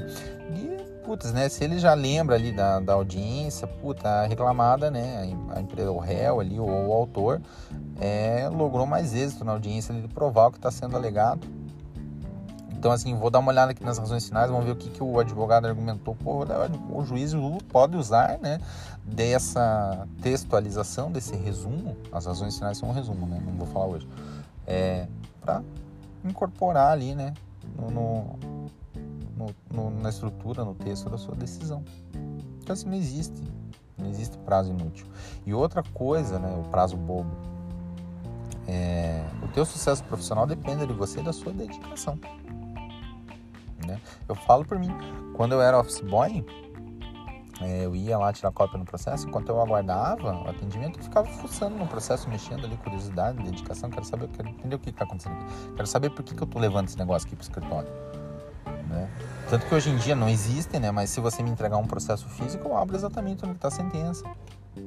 [0.55, 5.35] E, putz, né, se ele já lembra ali da, da audiência, puta, a reclamada, né,
[5.49, 7.41] a empresa, o réu ali, ou o autor,
[7.99, 11.60] é, logrou mais êxito na audiência de provar o que está sendo alegado
[12.81, 15.03] então, assim, vou dar uma olhada aqui nas razões finais, vamos ver o que, que
[15.03, 16.15] o advogado argumentou.
[16.15, 16.47] Pô,
[16.95, 17.35] o juiz
[17.71, 18.59] pode usar, né,
[19.05, 24.09] dessa textualização, desse resumo, as razões finais são um resumo, né, não vou falar hoje,
[24.67, 25.07] é,
[25.43, 25.63] para
[26.25, 27.35] incorporar ali, né,
[27.79, 28.39] no,
[29.37, 31.85] no, no, na estrutura, no texto da sua decisão.
[32.63, 33.43] Então, assim, não existe,
[33.99, 35.07] não existe prazo inútil.
[35.45, 37.31] E outra coisa, né, o prazo bobo,
[38.67, 42.19] é, o teu sucesso profissional depende de você e da sua dedicação
[43.91, 44.01] né?
[44.29, 44.91] Eu falo por mim,
[45.35, 46.45] quando eu era office boy,
[47.61, 51.27] é, eu ia lá tirar cópia no processo, enquanto eu aguardava o atendimento, eu ficava
[51.27, 55.35] fuçando no processo, mexendo ali, curiosidade, dedicação, quero saber, quero entender o que está acontecendo
[55.35, 55.73] aqui.
[55.77, 57.91] Quero saber por que, que eu estou levando esse negócio aqui para o escritório.
[58.89, 59.09] Né?
[59.49, 60.91] Tanto que hoje em dia não existem, né?
[60.91, 64.25] Mas se você me entregar um processo físico, eu abro exatamente onde está a sentença.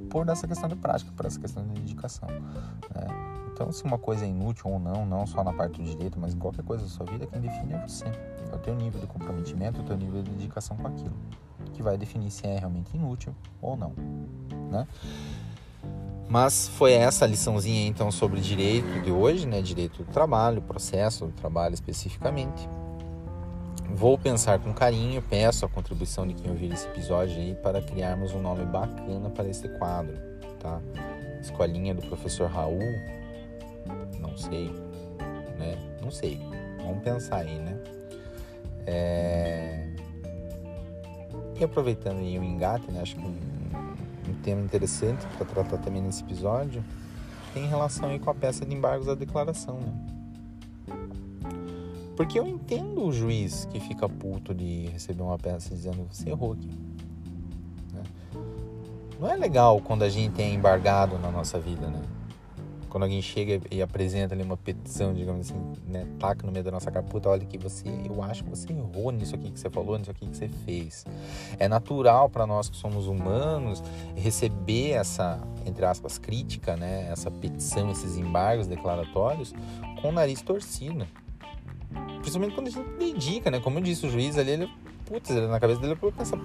[0.10, 2.30] Por essa questão de prática, por essa questão de dedicação.
[2.30, 3.08] Né?
[3.54, 6.34] Então, se uma coisa é inútil ou não, não só na parte do direito, mas
[6.34, 8.06] qualquer coisa da sua vida, quem define é você.
[8.06, 11.16] É o teu nível de comprometimento, o teu nível de dedicação com aquilo,
[11.74, 13.94] que vai definir se é realmente inútil ou não,
[14.72, 14.88] né?
[16.28, 19.62] Mas foi essa liçãozinha então sobre direito de hoje, né?
[19.62, 22.68] Direito do trabalho, processo do trabalho especificamente.
[23.94, 28.34] Vou pensar com carinho, peço a contribuição de quem ouvir esse episódio aí para criarmos
[28.34, 30.18] um nome bacana para esse quadro,
[30.60, 30.82] tá?
[31.40, 32.82] Escolinha do professor Raul,
[34.20, 34.72] não sei,
[35.60, 35.78] né?
[36.02, 36.42] Não sei.
[36.80, 37.78] Vamos pensar aí, né?
[38.88, 39.94] É...
[41.60, 43.00] E aproveitando aí o engate, né?
[43.00, 43.38] Acho que um,
[44.28, 46.84] um tema interessante para tratar também nesse episódio
[47.54, 50.23] tem relação aí com a peça de embargos da declaração, né?
[52.16, 56.54] Porque eu entendo o juiz que fica puto de receber uma peça dizendo você errou
[56.54, 56.70] aqui.
[57.92, 58.04] Né?
[59.20, 62.02] Não é legal quando a gente é embargado na nossa vida, né?
[62.94, 66.70] quando alguém chega e apresenta ali uma petição, digamos assim, né, taca no meio da
[66.70, 69.68] nossa cara, puta, olha que você, eu acho que você errou nisso aqui que você
[69.68, 71.04] falou, nisso aqui que você fez.
[71.58, 73.82] É natural para nós que somos humanos
[74.16, 79.56] receber essa, entre aspas, crítica, né, essa petição, esses embargos declaratórios
[80.00, 81.08] com o nariz torcido.
[82.24, 83.60] Principalmente quando a gente dedica, né?
[83.60, 84.72] Como eu disse, o juiz ali, ele,
[85.06, 86.40] putz, na cabeça dele, ele pensa,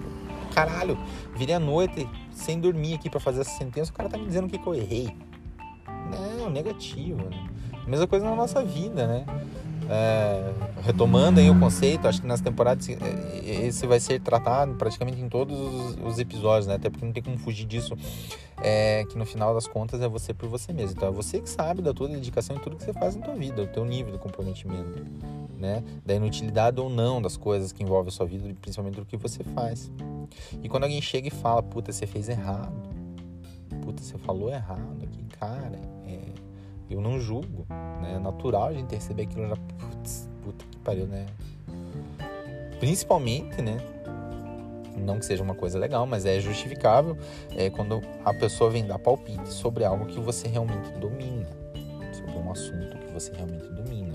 [0.52, 0.98] caralho,
[1.36, 4.48] virei a noite sem dormir aqui para fazer essa sentença, o cara tá me dizendo
[4.48, 5.16] o que, que eu errei.
[6.10, 7.22] Não, negativo.
[7.30, 7.48] Né?
[7.86, 9.24] Mesma coisa na nossa vida, né?
[9.88, 14.74] É, retomando aí o conceito, acho que nas temporadas é, é, esse vai ser tratado
[14.74, 16.74] praticamente em todos os, episódios, né?
[16.74, 17.96] Até porque não tem como fugir disso,
[18.60, 20.94] é, que no final das contas é você por você mesmo.
[20.96, 23.34] Então é você que sabe da tua dedicação e tudo que você faz na tua
[23.34, 25.06] vida, o teu nível de comprometimento,
[25.58, 25.82] né?
[26.04, 29.42] Da inutilidade ou não das coisas que envolvem a sua vida, principalmente do que você
[29.42, 29.90] faz.
[30.62, 32.72] E quando alguém chega e fala, puta, você fez errado,
[33.82, 36.20] puta, você falou errado aqui, cara, é,
[36.88, 38.14] eu não julgo, né?
[38.14, 41.26] É natural a gente receber aquilo já, putz, puta que pariu, né?
[42.78, 43.78] Principalmente, né?
[44.96, 47.16] Não que seja uma coisa legal, mas é justificável
[47.56, 51.46] é, quando a pessoa vem dar palpite sobre algo que você realmente domina,
[52.12, 54.07] sobre um assunto que você realmente domina,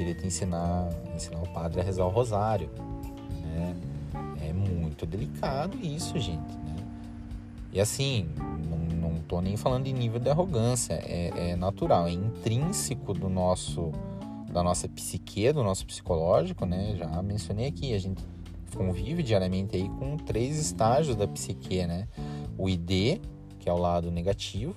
[0.00, 2.70] querer te ensinar, ensinar o padre a rezar o rosário,
[3.42, 3.76] né?
[4.40, 6.76] É muito delicado isso, gente, né?
[7.70, 8.26] E assim,
[8.70, 13.28] não, não tô nem falando de nível de arrogância, é, é natural, é intrínseco do
[13.28, 13.92] nosso
[14.50, 16.96] da nossa psique, do nosso psicológico, né?
[16.96, 18.24] Já mencionei aqui, a gente
[18.74, 22.08] convive diariamente aí com três estágios da psique, né?
[22.56, 23.20] O ID,
[23.58, 24.74] que é o lado negativo,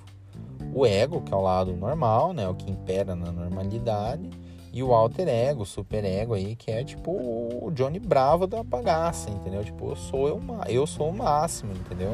[0.74, 2.46] o ego, que é o lado normal, né?
[2.46, 4.30] O que impera na normalidade,
[4.74, 8.64] e o alter ego, o super ego aí, que é tipo o Johnny Bravo da
[8.64, 9.64] bagaça, entendeu?
[9.64, 12.12] Tipo, eu sou eu, eu sou o máximo, entendeu?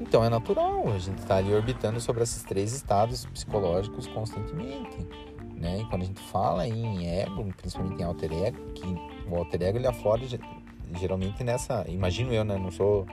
[0.00, 5.06] Então é natural, a gente está ali orbitando sobre esses três estados psicológicos constantemente.
[5.54, 5.80] Né?
[5.80, 8.86] E quando a gente fala em ego, principalmente em alter ego, que
[9.30, 10.20] o alter ego ele aflora
[10.98, 11.84] geralmente nessa.
[11.88, 12.58] Imagino eu, né?
[12.58, 13.06] Não sou.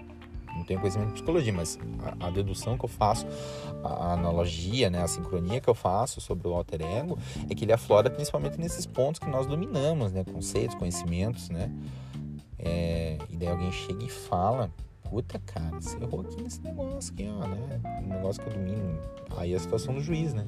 [0.55, 1.79] Não tenho conhecimento de psicologia, mas
[2.19, 3.25] a, a, dedução que eu faço,
[3.83, 7.17] a analogia, né, a sincronia que eu faço sobre o alter ego
[7.49, 11.71] é que ele aflora principalmente nesses pontos que nós dominamos, né, conceitos, conhecimentos, né.
[12.57, 14.71] É, e daí alguém chega e fala
[15.13, 17.79] puta, cara, você errou aqui nesse negócio aqui, ó, né?
[18.03, 18.99] Um negócio que eu domino.
[19.37, 20.47] Aí a situação do juiz, né?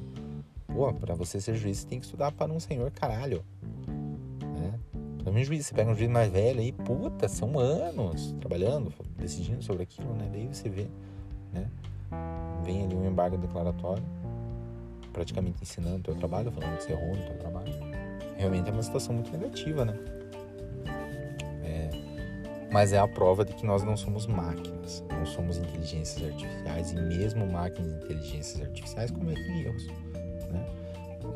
[0.66, 3.44] Pô, pra você ser juiz, você tem que estudar para um senhor caralho.
[5.26, 9.60] Pra mim, juiz, você pega um juiz mais velho aí, puta, são anos trabalhando, decidindo
[9.60, 10.28] sobre aquilo, né?
[10.30, 10.86] Daí você vê,
[11.52, 11.68] né?
[12.62, 14.04] Vem ali um embargo declaratório,
[15.12, 17.72] praticamente ensinando o teu trabalho, falando que você errou no teu trabalho.
[18.36, 19.98] Realmente é uma situação muito negativa, né?
[22.70, 26.94] mas é a prova de que nós não somos máquinas, não somos inteligências artificiais e
[26.94, 29.86] mesmo máquinas de inteligências artificiais cometem erros.
[30.52, 30.66] Né?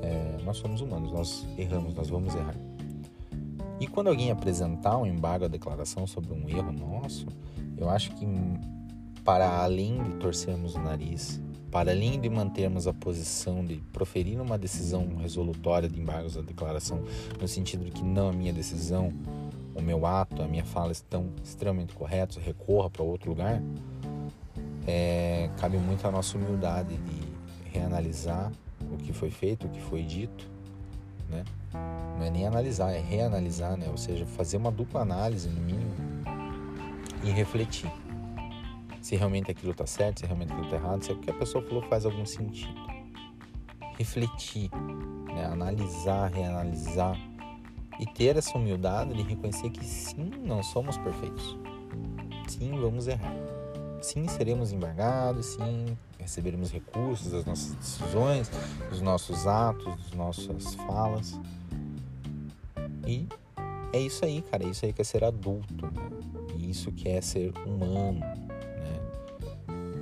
[0.03, 2.55] É, nós somos humanos, nós erramos, nós vamos errar.
[3.81, 7.27] E quando alguém apresentar um embargo à declaração sobre um erro nosso,
[7.79, 8.27] eu acho que
[9.25, 11.41] para além de torcermos o nariz,
[11.71, 17.03] para além de mantermos a posição de proferir uma decisão resolutória de embargos à declaração,
[17.41, 19.13] no sentido de que não a minha decisão,
[19.75, 23.63] o meu ato, a minha fala estão extremamente corretos, recorra para outro lugar,
[24.87, 28.53] é, cabe muito a nossa humildade de reanalisar
[28.93, 30.50] o que foi feito, o que foi dito,
[31.31, 31.45] né?
[32.19, 33.87] Não é nem analisar, é reanalisar, né?
[33.89, 35.95] Ou seja, fazer uma dupla análise no mínimo
[37.25, 37.91] e refletir
[39.01, 41.65] se realmente aquilo está certo, se realmente aquilo está errado, se o que a pessoa
[41.65, 42.75] falou faz algum sentido.
[43.99, 44.71] Refletir,
[45.27, 45.47] né?
[45.47, 47.19] analisar, reanalisar
[47.99, 51.59] e ter essa humildade de reconhecer que sim, não somos perfeitos.
[52.49, 53.35] Sim, vamos errar.
[54.01, 58.51] Sim, seremos embargados, sim, receberemos recursos das nossas decisões,
[58.89, 61.39] dos nossos atos, das nossas falas.
[63.07, 63.27] E
[63.93, 64.65] é isso aí, cara.
[64.65, 65.87] É isso aí que é ser adulto.
[65.87, 66.11] Né?
[66.59, 68.21] Isso que é ser humano.
[68.21, 69.01] Né?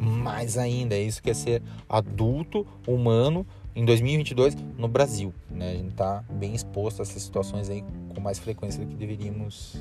[0.00, 5.33] Mais ainda, é isso que é ser adulto, humano em 2022 no Brasil.
[5.48, 5.70] Né?
[5.70, 9.76] A gente está bem exposto a essas situações aí com mais frequência do que deveríamos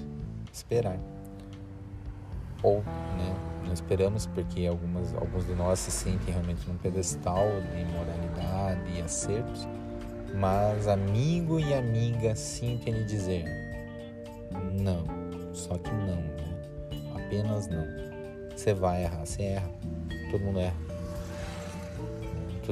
[0.53, 0.99] esperar.
[2.61, 3.35] Ou, né,
[3.67, 9.01] não esperamos porque algumas, alguns de nós se sentem realmente num pedestal de moralidade e
[9.01, 9.67] acertos,
[10.35, 13.45] mas amigo e amiga sintam lhe dizer
[14.73, 15.03] não,
[15.53, 16.47] só que não, né?
[17.15, 17.85] apenas não.
[18.55, 19.69] Você vai errar, você erra,
[20.31, 20.86] todo mundo erra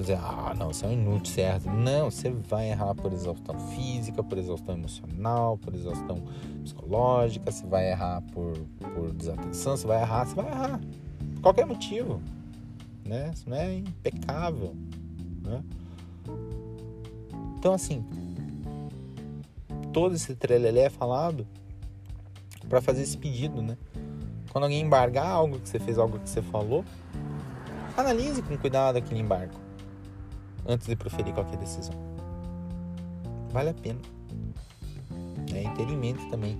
[0.01, 1.69] dizer, ah, não, você é inútil, certo?
[1.69, 6.23] Não, você vai errar por exaustão física, por exaustão emocional, por exaustão
[6.63, 8.53] psicológica, você vai errar por,
[8.93, 10.79] por desatenção, você vai errar, você vai errar.
[11.35, 12.21] Por qualquer motivo,
[13.05, 13.31] né?
[13.33, 14.75] Isso não é impecável,
[15.43, 15.63] né?
[17.57, 18.03] Então, assim,
[19.93, 21.47] todo esse trelelé é falado
[22.67, 23.77] para fazer esse pedido, né?
[24.51, 26.83] Quando alguém embargar algo que você fez, algo que você falou,
[27.95, 29.64] analise com cuidado aquele embargo
[30.65, 31.93] antes de proferir qualquer decisão.
[33.51, 33.99] Vale a pena.
[35.53, 36.57] É, mente também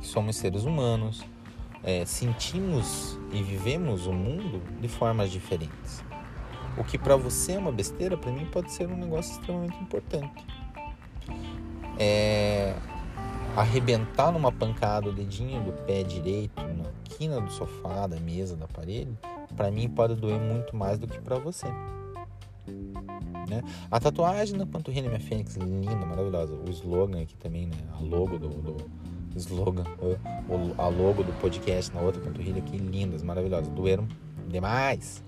[0.00, 1.24] somos seres humanos,
[1.82, 6.04] é, sentimos e vivemos o mundo de formas diferentes.
[6.78, 10.46] O que para você é uma besteira, para mim pode ser um negócio extremamente importante.
[11.98, 12.76] É,
[13.56, 18.64] arrebentar numa pancada o dedinho do pé direito na quina do sofá, da mesa, do
[18.64, 19.16] aparelho,
[19.56, 21.66] para mim pode doer muito mais do que para você.
[23.48, 23.62] Né?
[23.90, 26.54] A tatuagem na panturrilha minha fênix, linda, maravilhosa.
[26.54, 27.76] O slogan aqui também, né?
[27.92, 28.76] A logo do, do
[29.36, 29.84] slogan,
[30.76, 33.68] a logo do podcast na outra panturrilha aqui, lindas, maravilhosas.
[33.68, 34.08] Doeram
[34.48, 35.22] demais.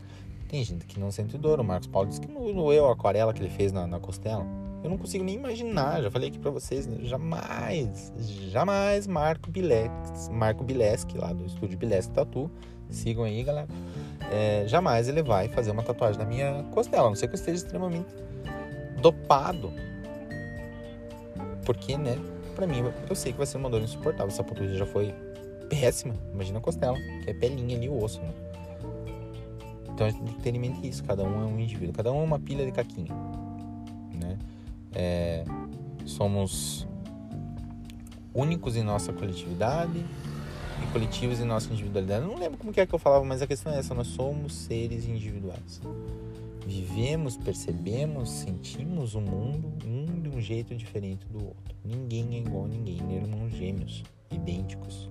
[0.48, 1.60] Tem gente que não sente dor.
[1.60, 4.44] O Marcos Paulo disse que não doeu a aquarela que ele fez na, na costela.
[4.82, 6.02] Eu não consigo nem imaginar.
[6.02, 6.98] Já falei aqui para vocês, né?
[7.02, 8.12] jamais,
[8.50, 12.50] jamais Marco Bileski, Marco Bileski lá do estúdio Bileski Tatu.
[12.88, 13.68] Sigam aí, galera
[14.30, 17.38] é, jamais ele vai fazer uma tatuagem na minha costela, a não ser que eu
[17.38, 18.14] esteja extremamente
[19.00, 19.72] dopado.
[21.64, 22.18] Porque, né,
[22.54, 24.28] pra mim, eu sei que vai ser uma dor insuportável.
[24.28, 25.14] Essa panturrilha já foi
[25.68, 26.14] péssima.
[26.32, 28.32] Imagina a costela, que é pelinha ali, o osso, né?
[29.90, 31.02] Então a gente tem que ter em mente isso.
[31.04, 33.14] Cada um é um indivíduo, cada um é uma pilha de caquinho,
[34.14, 34.38] né?
[34.94, 35.44] É,
[36.04, 36.86] somos
[38.32, 40.04] únicos em nossa coletividade,
[40.86, 42.24] coletivos e nossa individualidade.
[42.24, 44.54] Eu não lembro como é que eu falava, mas a questão é essa: nós somos
[44.54, 45.80] seres individuais.
[46.66, 51.74] Vivemos, percebemos, sentimos o mundo um de um jeito diferente do outro.
[51.84, 55.08] Ninguém é igual a ninguém, irmãos gêmeos, idênticos,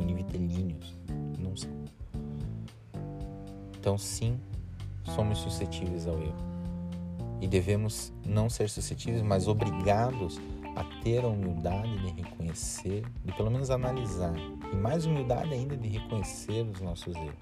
[0.00, 0.98] univitelíneos,
[1.38, 1.70] não são.
[3.78, 4.36] Então, sim,
[5.14, 6.34] somos suscetíveis ao erro.
[7.40, 10.40] E devemos não ser suscetíveis, mas obrigados
[10.74, 14.34] a ter a humildade de reconhecer, de pelo menos analisar,
[14.72, 17.34] e mais humildade ainda de reconhecer os nossos erros.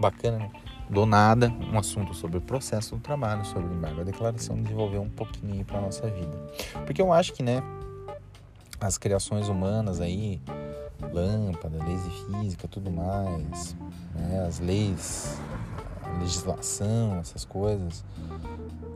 [0.00, 0.50] Bacana, né?
[0.88, 4.98] Do nada, um assunto sobre o processo do trabalho, sobre o embargo, a declaração, desenvolver
[4.98, 6.36] um pouquinho para nossa vida.
[6.84, 7.62] Porque eu acho que, né,
[8.80, 10.40] as criações humanas aí,
[11.12, 13.76] lâmpada, leis de física, tudo mais,
[14.16, 15.40] né, as leis
[16.18, 18.04] legislação, essas coisas,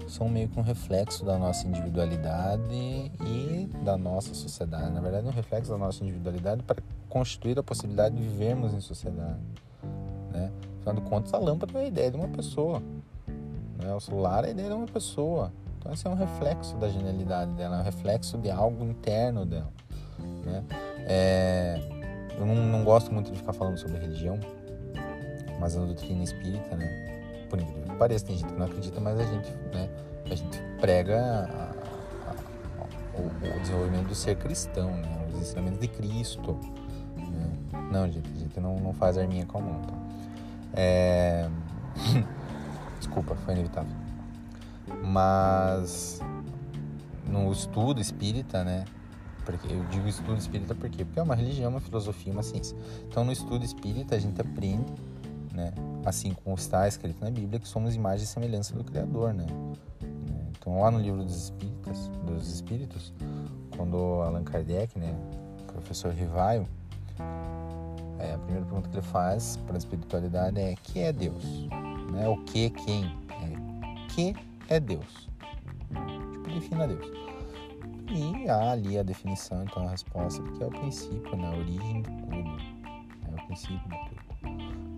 [0.06, 4.90] são meio que um reflexo da nossa individualidade e da nossa sociedade.
[4.92, 8.80] Na verdade, é um reflexo da nossa individualidade para constituir a possibilidade de vivermos em
[8.80, 9.40] sociedade.
[10.32, 10.50] Né?
[10.80, 12.82] Afinal de contas, a lâmpada é a ideia de uma pessoa.
[13.78, 13.94] Né?
[13.94, 15.52] O celular é a ideia de uma pessoa.
[15.78, 19.70] Então, esse é um reflexo da genialidade dela, é um reflexo de algo interno dela.
[20.44, 20.64] Né?
[21.06, 21.80] É,
[22.38, 24.38] eu não, não, gosto muito de ficar falando sobre religião,
[25.60, 27.13] mas a doutrina espírita, né?
[27.54, 29.88] Por incrível que pareça, tem gente que não acredita, mas a gente, né?
[30.28, 32.84] A gente prega a, a,
[33.16, 35.24] o, o, desenvolvimento do ser cristão, né?
[35.32, 36.58] Os ensinamentos de Cristo.
[37.16, 37.56] Né?
[37.92, 39.94] Não, gente, a gente não, não faz arminha com a mão, tá?
[40.72, 41.48] É...
[42.98, 43.94] Desculpa, foi inevitável.
[45.04, 46.20] Mas
[47.24, 48.84] no estudo espírita, né?
[49.44, 51.04] Porque eu digo estudo espírita por quê?
[51.04, 52.76] Porque é uma religião, uma filosofia, uma ciência.
[53.08, 54.92] Então, no estudo espírita, a gente aprende,
[55.54, 55.72] né?
[56.04, 59.46] Assim como está escrito na Bíblia, que somos imagem e semelhança do Criador, né?
[60.50, 63.12] Então, lá no livro dos Espíritos, dos Espíritos,
[63.76, 65.14] quando Allan Kardec, né,
[65.66, 66.66] professor Rivaio,
[68.18, 71.44] é, a primeira pergunta que ele faz para a espiritualidade é: que é Deus?
[72.12, 72.28] Né?
[72.28, 73.04] O que, quem?
[73.30, 74.34] É, que
[74.68, 75.28] é Deus?
[76.32, 77.06] Tipo, defina Deus.
[78.10, 81.46] E há ali a definição, então a resposta, que é o princípio, né?
[81.46, 82.56] a origem de tudo.
[83.28, 84.13] É o princípio de tudo.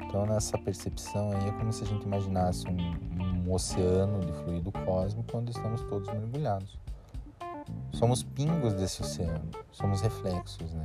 [0.06, 4.72] Então, nessa percepção aí, é como se a gente imaginasse um, um oceano de fluido
[4.72, 6.78] cósmico onde estamos todos mergulhados.
[7.92, 10.84] Somos pingos desse oceano, somos reflexos, né?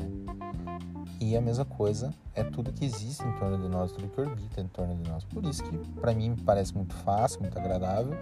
[1.19, 4.59] E a mesma coisa é tudo que existe em torno de nós, tudo que orbita
[4.59, 5.23] em torno de nós.
[5.25, 8.17] Por isso que, para mim, parece muito fácil, muito agradável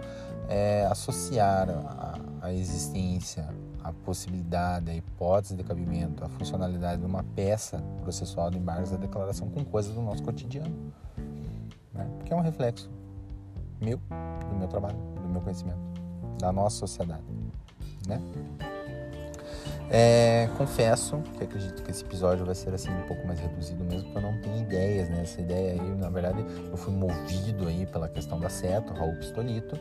[0.50, 3.48] é, associar a, a existência,
[3.90, 8.96] a possibilidade, a hipótese de cabimento, a funcionalidade de uma peça processual de embargos da
[8.96, 10.74] declaração com coisas do nosso cotidiano.
[11.92, 12.08] Né?
[12.18, 12.90] Porque é um reflexo
[13.80, 15.80] meu, do meu trabalho, do meu conhecimento,
[16.38, 17.24] da nossa sociedade,
[18.06, 18.20] né?
[19.92, 24.04] É, confesso que acredito que esse episódio vai ser assim um pouco mais reduzido mesmo,
[24.04, 25.22] porque eu não tenho ideias, né?
[25.22, 29.76] Essa ideia aí, na verdade, eu fui movido aí pela questão da seta, Raul Pistolito,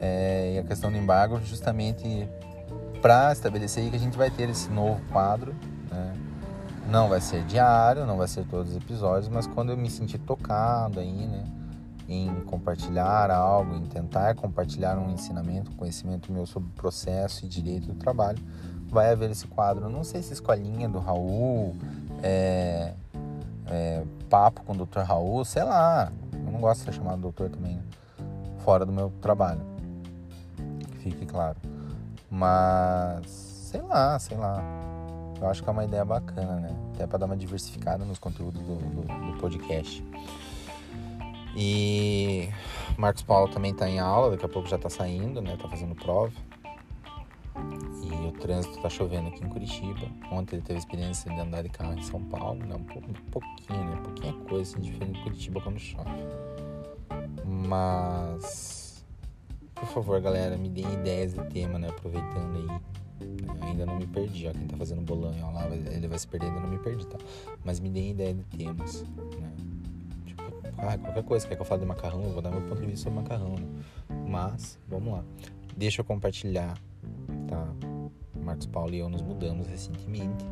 [0.00, 2.28] é, e a questão do embargo, justamente
[3.00, 5.54] para estabelecer aí que a gente vai ter esse novo quadro,
[5.90, 6.16] né?
[6.90, 10.18] Não vai ser diário, não vai ser todos os episódios, mas quando eu me sentir
[10.18, 11.44] tocado aí, né?
[12.08, 17.88] em compartilhar algo, em tentar compartilhar um ensinamento, um conhecimento meu sobre processo e direito
[17.88, 18.38] do trabalho,
[18.88, 19.90] vai haver esse quadro.
[19.90, 21.76] Não sei se escolinha do Raul,
[22.22, 22.94] é,
[23.66, 25.00] é, papo com o Dr.
[25.00, 26.10] Raul, sei lá.
[26.32, 27.82] Eu não gosto de ser chamado doutor também, né?
[28.60, 29.60] fora do meu trabalho.
[31.02, 31.58] Fique claro.
[32.30, 34.62] Mas, sei lá, sei lá.
[35.40, 36.76] Eu acho que é uma ideia bacana, né?
[36.94, 40.04] Até para dar uma diversificada nos conteúdos do, do, do podcast.
[41.56, 42.48] E
[42.96, 45.56] Marcos Paulo também está em aula, daqui a pouco já está saindo, né?
[45.56, 46.32] Tá fazendo prova.
[48.04, 50.06] E o trânsito está chovendo aqui em Curitiba.
[50.30, 52.74] Ontem ele teve experiência de andar de carro em São Paulo, né?
[52.74, 54.00] Um, pouco, um pouquinho, né?
[54.04, 56.08] Pouquinha coisa assim, diferente de Curitiba quando chove.
[57.44, 58.77] Mas,
[59.80, 61.88] por favor, galera, me deem ideias de tema, né?
[61.88, 62.66] Aproveitando aí.
[62.66, 62.80] Né?
[63.62, 64.52] Ainda não me perdi, ó.
[64.52, 67.18] Quem tá fazendo bolão lá, ele vai se perder, ainda não me perdi, tá?
[67.64, 69.04] Mas me deem ideia de temas,
[69.40, 69.52] né?
[70.78, 72.86] ah, qualquer coisa, quer que eu fale de macarrão, eu vou dar meu ponto de
[72.86, 73.66] vista sobre macarrão, né?
[74.28, 75.24] Mas, vamos lá.
[75.76, 76.78] Deixa eu compartilhar,
[77.46, 77.68] tá?
[78.42, 80.44] Marcos Paulo e eu nos mudamos recentemente.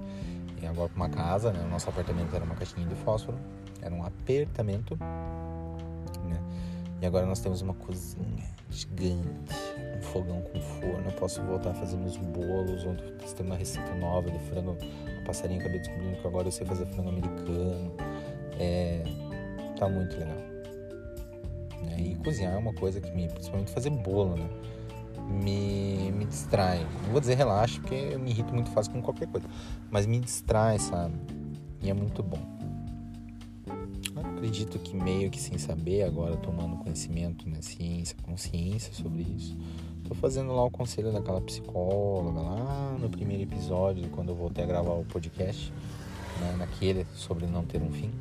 [0.60, 1.64] E agora para uma casa, né?
[1.64, 3.38] O nosso apartamento era uma caixinha de fósforo,
[3.80, 5.35] era um apartamento, né?
[7.00, 9.54] E agora nós temos uma cozinha gigante,
[9.96, 11.04] um fogão com forno.
[11.06, 13.02] Eu posso voltar a fazer meus bolos, onde
[13.34, 14.76] tem uma receita nova de frango.
[15.26, 17.92] Passarinho acabei descobrindo que agora eu sei fazer frango americano.
[18.58, 19.02] É,
[19.78, 20.36] tá muito legal.
[21.82, 21.96] Né?
[21.98, 24.48] E cozinhar é uma coisa que me, principalmente fazer bolo, né?
[25.28, 26.78] Me, me distrai.
[27.04, 29.46] Não vou dizer relaxa, porque eu me irrito muito fácil com qualquer coisa.
[29.90, 31.14] Mas me distrai, sabe?
[31.82, 32.55] E é muito bom.
[34.46, 37.60] Acredito que meio que sem saber, agora tomando conhecimento, né?
[37.60, 39.56] Ciência, consciência sobre isso.
[40.06, 44.66] Tô fazendo lá o conselho daquela psicóloga lá no primeiro episódio, quando eu voltei a
[44.68, 45.72] gravar o podcast,
[46.40, 46.54] né?
[46.56, 48.12] naquele sobre não ter um fim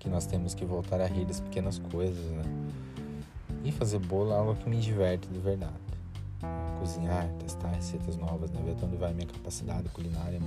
[0.00, 2.42] que nós temos que voltar a rir das pequenas coisas, né?
[3.62, 5.72] E fazer bolo é algo que me diverte de verdade.
[6.80, 8.60] Cozinhar, testar receitas novas, né?
[8.64, 10.40] ver até onde vai minha capacidade culinária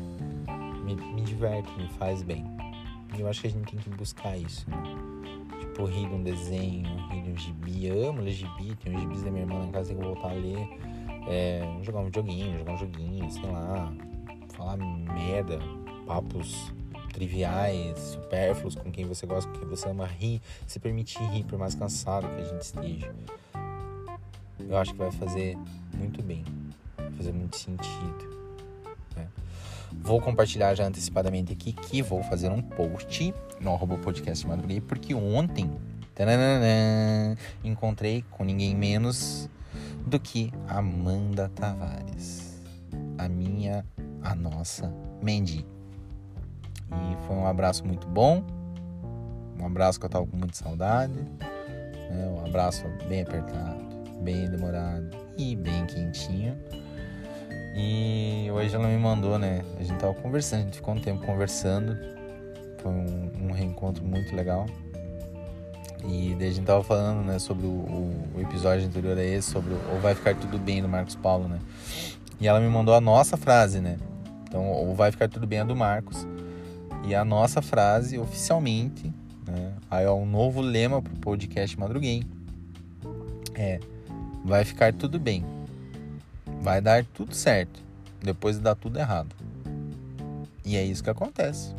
[0.84, 2.44] me, me diverte, me faz bem.
[3.16, 4.78] E eu acho que a gente tem que buscar isso, né?
[5.60, 7.86] Tipo, rir de um desenho, rir de um gibi.
[7.86, 10.34] Eu amo ler gibi, tem uns gibis da minha irmã em casa, que voltar a
[10.34, 10.68] ler.
[11.28, 13.94] É, jogar um videogame, jogar um joguinho, sei lá.
[14.50, 15.60] Falar merda,
[16.08, 16.74] papos
[17.14, 21.60] triviais, supérfluos, com quem você gosta, com quem você ama, rir, se permitir rir, por
[21.60, 23.14] mais cansado que a gente esteja.
[24.60, 25.58] Eu acho que vai fazer
[25.94, 26.44] muito bem,
[26.98, 28.33] vai fazer muito sentido.
[30.04, 35.72] Vou compartilhar já antecipadamente aqui que vou fazer um post no podcast Madruguei, porque ontem
[37.64, 39.50] encontrei com ninguém menos
[40.06, 42.62] do que Amanda Tavares,
[43.18, 43.86] a minha,
[44.22, 45.66] a nossa Mandy.
[46.92, 48.44] E foi um abraço muito bom.
[49.58, 51.14] Um abraço que eu tava com muita saudade.
[51.14, 52.28] Né?
[52.28, 53.80] Um abraço bem apertado,
[54.22, 56.58] bem demorado e bem quentinho.
[57.76, 59.64] E hoje ela me mandou, né?
[59.80, 61.98] A gente tava conversando, a gente ficou um tempo conversando.
[62.82, 64.68] Foi um, um reencontro muito legal.
[66.06, 69.74] E daí a gente tava falando, né, sobre o, o, episódio anterior a esse, sobre
[69.74, 71.60] Ou Vai Ficar Tudo Bem do Marcos Paulo, né?
[72.40, 73.98] E ela me mandou a nossa frase, né?
[74.44, 76.28] Então, Ou Vai Ficar Tudo Bem é do Marcos.
[77.06, 79.14] E a nossa frase, oficialmente,
[79.48, 82.24] né, aí é um novo lema pro podcast Madruguem.
[83.56, 83.80] É,
[84.44, 85.46] vai ficar tudo bem.
[86.64, 87.82] Vai dar tudo certo.
[88.22, 89.36] Depois de dar tudo errado.
[90.64, 91.74] E é isso que acontece.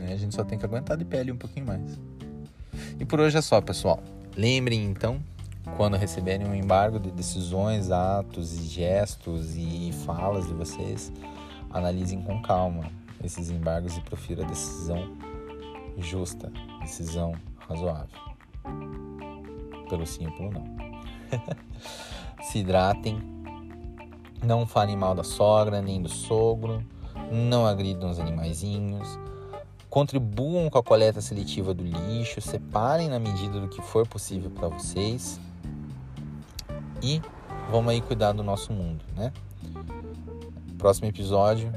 [0.00, 0.14] Né?
[0.14, 2.00] A gente só tem que aguentar de pele um pouquinho mais.
[2.98, 4.02] E por hoje é só, pessoal.
[4.34, 5.22] Lembrem então,
[5.76, 11.12] quando receberem um embargo de decisões, atos e gestos e falas de vocês,
[11.68, 12.90] analisem com calma
[13.22, 15.18] esses embargos e profira a decisão
[15.98, 17.34] justa, decisão
[17.68, 18.18] razoável.
[19.90, 20.64] Pelo sim ou pelo não.
[22.42, 23.39] Se hidratem,
[24.42, 26.82] não falem mal da sogra nem do sogro,
[27.30, 29.18] não agridam os animaizinhos,
[29.88, 34.68] contribuam com a coleta seletiva do lixo, separem na medida do que for possível para
[34.68, 35.40] vocês
[37.02, 37.20] e
[37.70, 39.32] vamos aí cuidar do nosso mundo, né?
[40.78, 41.72] Próximo episódio,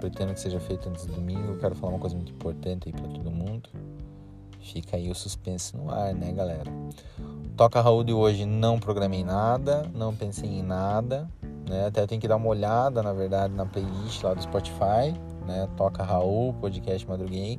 [0.00, 1.52] pretendo que seja feito antes do domingo.
[1.52, 3.68] Eu quero falar uma coisa muito importante aí para todo mundo.
[4.60, 6.70] Fica aí o suspense no ar, né, galera?
[7.56, 11.28] Toca Raul de hoje, não programei nada, não pensei em nada,
[11.68, 11.86] né?
[11.86, 15.14] Até tenho que dar uma olhada, na verdade, na playlist lá do Spotify,
[15.46, 15.68] né?
[15.76, 17.58] Toca Raul, podcast Madruguei,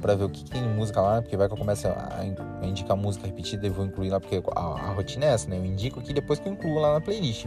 [0.00, 2.24] para ver o que, que, tem de música lá, porque vai que eu comece a,
[2.62, 5.58] indicar música repetida e vou incluir lá, porque a, a rotina é essa, né?
[5.58, 7.46] Eu indico aqui depois que eu incluo lá na playlist.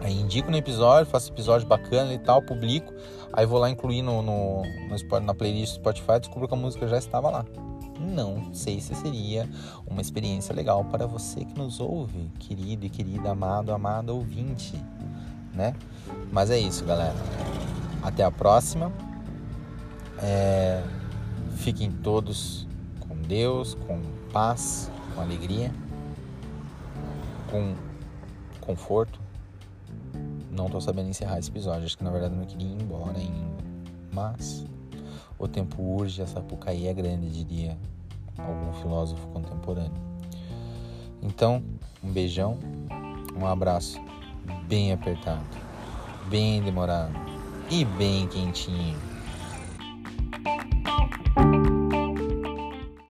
[0.00, 2.92] Aí indico no episódio, faço episódio bacana e tal, publico.
[3.32, 6.86] Aí vou lá incluir no, no, no, na playlist do Spotify descubro que a música
[6.86, 7.44] já estava lá.
[8.00, 9.48] Não sei se seria
[9.86, 14.74] uma experiência legal para você que nos ouve, querido e querida, amado, amado ouvinte,
[15.54, 15.74] né?
[16.30, 17.16] Mas é isso, galera.
[18.02, 18.92] Até a próxima.
[20.18, 20.82] É...
[21.56, 22.66] Fiquem todos
[23.00, 24.00] com Deus, com
[24.32, 25.72] paz, com alegria,
[27.50, 27.74] com
[28.60, 29.28] conforto
[30.58, 31.84] não tô sabendo encerrar esse episódio.
[31.86, 33.64] Acho que na verdade eu não queria ir embora ainda.
[34.12, 34.66] Mas
[35.38, 37.76] o tempo urge, essa pucaí é grande, diria
[38.36, 39.92] algum filósofo contemporâneo.
[41.22, 41.62] Então,
[42.02, 42.58] um beijão,
[43.36, 44.00] um abraço
[44.66, 45.44] bem apertado,
[46.28, 47.14] bem demorado
[47.70, 48.96] e bem quentinho.